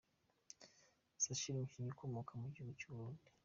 [1.23, 3.27] Sashiri umukinnyi ukomoka mu gihugu cy’uburundi